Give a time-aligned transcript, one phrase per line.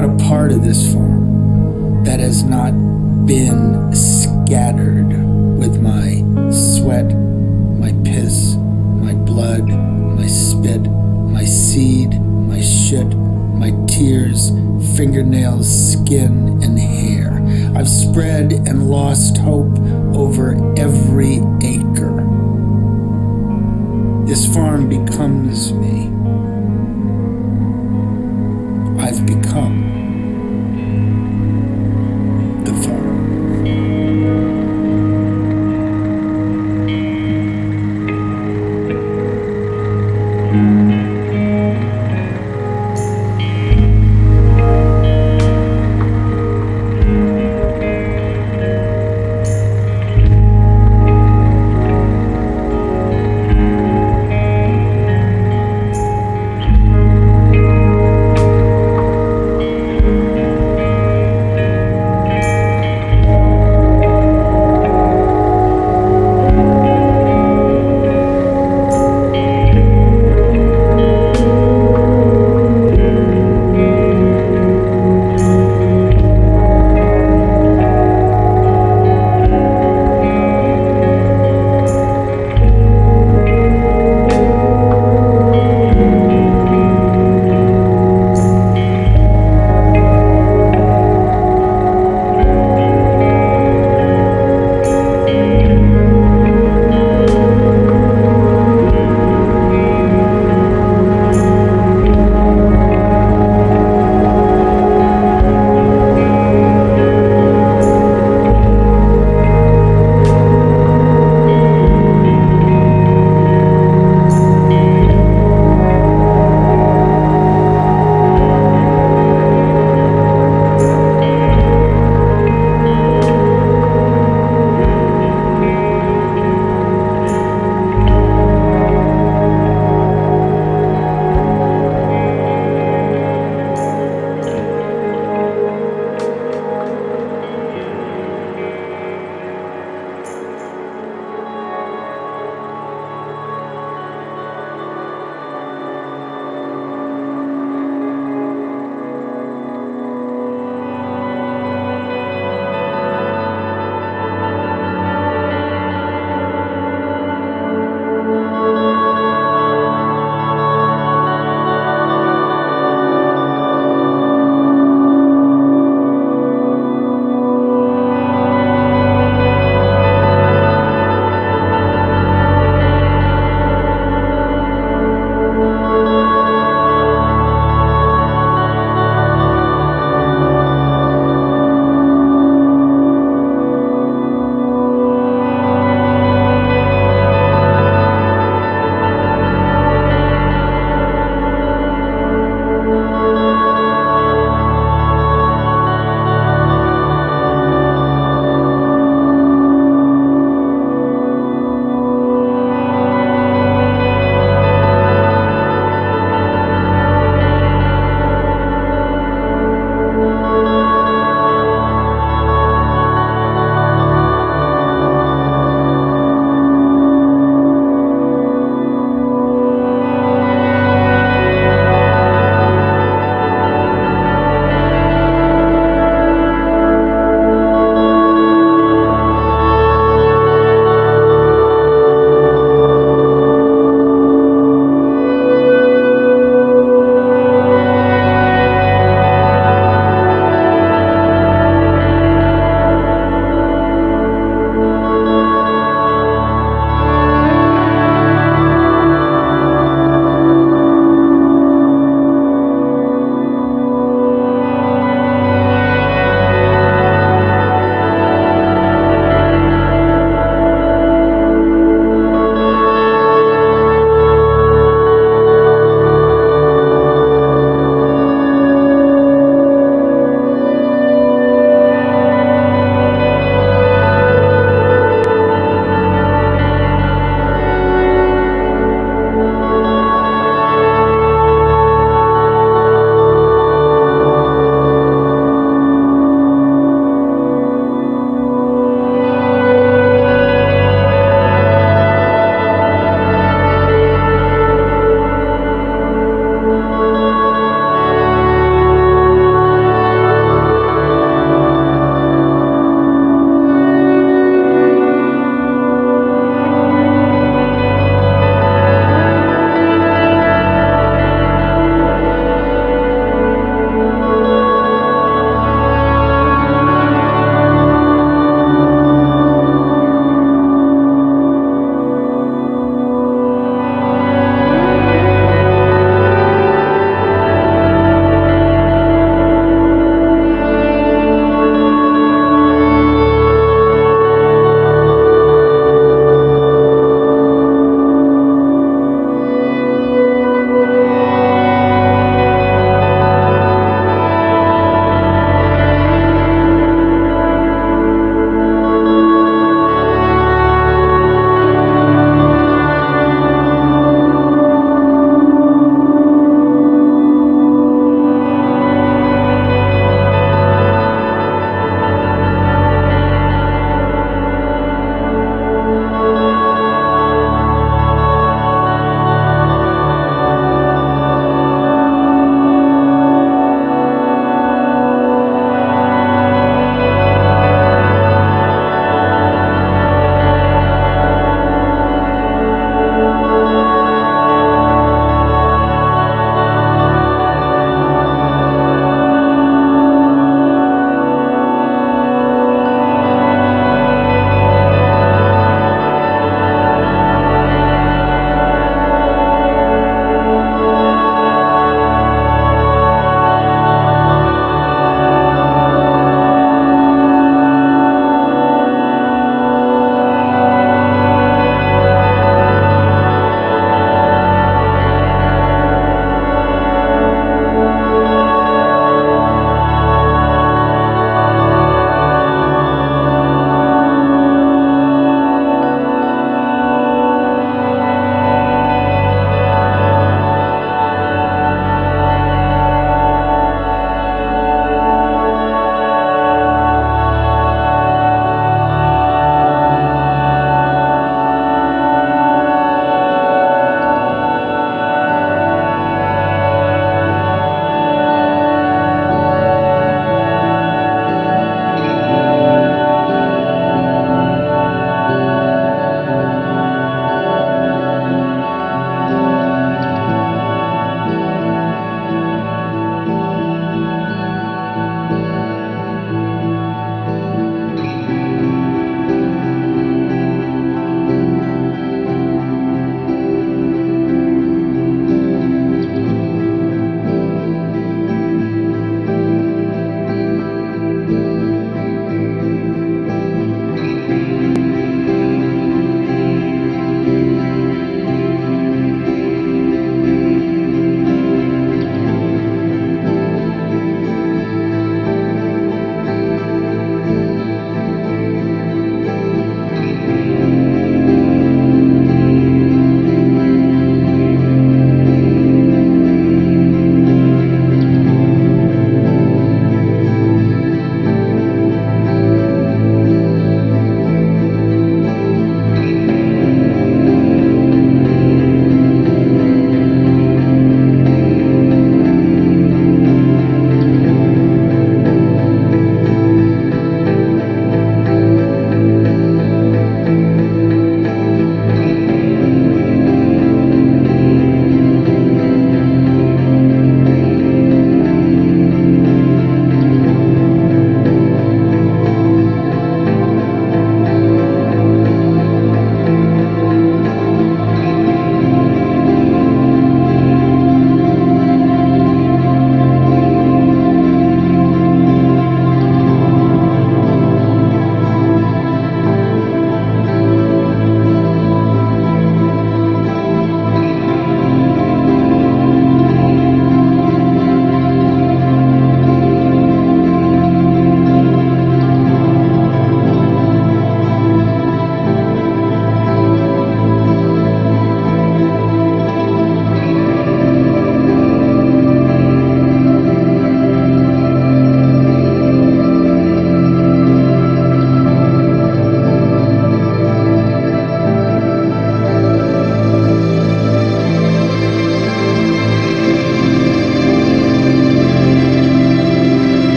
[0.00, 2.70] not a part of this farm that has not
[3.26, 5.08] been scattered
[5.58, 7.06] with my sweat,
[7.80, 14.50] my piss, my blood, my spit, my seed, my shit, my tears,
[14.96, 17.32] fingernails, skin, and hair.
[17.76, 19.80] I've spread and lost hope
[20.14, 22.24] over every acre.
[24.28, 26.17] This farm becomes me.
[29.26, 29.97] Become